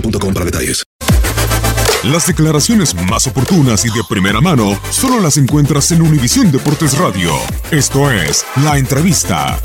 boostmobile.com 0.00 0.34
para 0.34 0.44
detalles. 0.44 0.84
Las 2.04 2.26
declaraciones 2.26 2.94
más 3.08 3.26
oportunas 3.26 3.84
y 3.84 3.88
de 3.88 4.02
primera 4.08 4.40
mano 4.40 4.78
solo 4.90 5.20
las 5.20 5.38
encuentras 5.38 5.90
en 5.90 6.02
Univisión 6.02 6.52
Deportes 6.52 6.96
Radio. 6.98 7.32
Esto 7.70 8.10
es 8.10 8.46
La 8.62 8.78
Entrevista. 8.78 9.58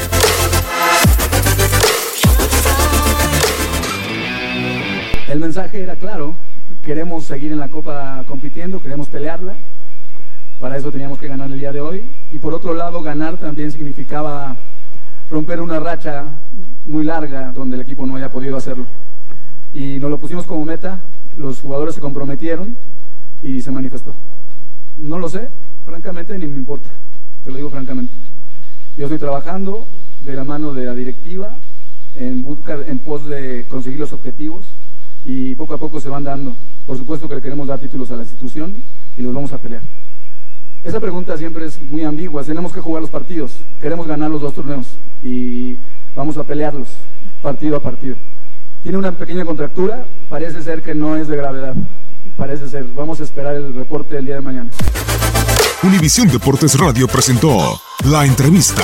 El 5.30 5.40
mensaje 5.40 5.84
era 5.84 5.96
claro, 5.96 6.36
queremos 6.84 7.26
seguir 7.26 7.52
en 7.52 7.60
la 7.60 7.70
Copa 7.70 8.24
compitiendo, 8.28 8.82
queremos 8.82 9.08
pelearla, 9.08 9.56
para 10.60 10.78
eso 10.78 10.92
teníamos 10.92 11.20
que 11.20 11.28
ganar 11.28 11.50
el 11.50 11.60
día 11.60 11.72
de 11.72 11.80
hoy, 11.80 12.04
y 12.32 12.38
por 12.38 12.54
otro 12.54 12.74
lado 12.74 13.02
ganar 13.02 13.38
también 13.38 13.72
significaba 13.72 14.58
romper 15.30 15.62
una 15.62 15.80
racha 15.80 16.26
muy 16.86 17.06
larga 17.06 17.52
donde 17.54 17.76
el 17.76 17.84
equipo 17.84 18.06
no 18.06 18.18
haya 18.18 18.30
podido 18.30 18.58
hacerlo. 18.58 18.86
Y 19.74 20.00
nos 20.00 20.10
lo 20.10 20.18
pusimos 20.18 20.46
como 20.46 20.66
meta, 20.66 21.00
los 21.38 21.62
jugadores 21.62 21.96
se 21.96 22.02
comprometieron 22.02 22.76
y 23.42 23.62
se 23.62 23.72
manifestó. 23.72 24.14
No 24.98 25.18
lo 25.18 25.30
sé, 25.30 25.50
francamente 25.86 26.38
ni 26.38 26.46
me 26.48 26.58
importa, 26.58 26.90
te 27.44 27.52
lo 27.52 27.58
digo 27.58 27.70
francamente. 27.70 28.14
Yo 28.98 29.06
estoy 29.06 29.20
trabajando 29.20 29.88
de 30.26 30.36
la 30.36 30.44
mano 30.44 30.74
de 30.74 30.86
la 30.86 30.94
directiva 30.94 31.58
en, 32.16 32.44
busca, 32.44 32.78
en 32.86 33.00
pos 33.00 33.26
de 33.26 33.66
conseguir 33.70 34.00
los 34.00 34.14
objetivos 34.14 34.66
y 35.26 35.56
poco 35.56 35.76
a 35.76 35.78
poco 35.78 36.00
se 36.00 36.10
van 36.10 36.24
dando. 36.24 36.54
Por 36.86 36.98
supuesto 36.98 37.30
que 37.30 37.36
le 37.36 37.42
queremos 37.42 37.68
dar 37.68 37.80
títulos 37.80 38.12
a 38.12 38.16
la 38.16 38.24
institución 38.24 38.76
y 39.18 39.22
los 39.22 39.34
vamos 39.34 39.54
a 39.54 39.58
pelear. 39.58 39.82
Esa 40.84 41.00
pregunta 41.00 41.38
siempre 41.38 41.66
es 41.66 41.82
muy 41.82 42.04
ambigua. 42.04 42.44
Tenemos 42.44 42.74
que 42.74 42.82
jugar 42.82 43.02
los 43.02 43.12
partidos. 43.12 43.56
Queremos 43.80 44.08
ganar 44.08 44.32
los 44.32 44.42
dos 44.42 44.54
torneos 44.54 44.98
y 45.24 45.78
vamos 46.16 46.38
a 46.38 46.44
pelearlos 46.44 46.98
partido 47.42 47.76
a 47.76 47.80
partido. 47.80 48.16
Tiene 48.84 48.98
una 48.98 49.12
pequeña 49.12 49.46
contractura, 49.46 50.06
parece 50.30 50.62
ser 50.64 50.82
que 50.82 50.96
no 50.96 51.16
es 51.16 51.28
de 51.28 51.38
gravedad. 51.38 51.76
Parece 52.36 52.68
ser. 52.68 52.86
Vamos 52.96 53.20
a 53.20 53.24
esperar 53.24 53.56
el 53.56 53.74
reporte 53.76 54.16
del 54.16 54.26
día 54.26 54.36
de 54.36 54.42
mañana. 54.42 54.70
Univisión 55.84 56.28
Deportes 56.28 56.78
Radio 56.80 57.08
presentó 57.08 57.80
La 58.06 58.26
Entrevista. 58.26 58.84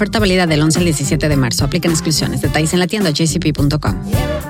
Oferta 0.00 0.18
válida 0.18 0.46
del 0.46 0.62
11 0.62 0.78
al 0.78 0.86
17 0.86 1.28
de 1.28 1.36
marzo. 1.36 1.66
Aplican 1.66 1.90
exclusiones. 1.90 2.40
Detalles 2.40 2.72
en 2.72 2.78
la 2.78 2.86
tienda 2.86 3.10
jcp.com. 3.10 4.49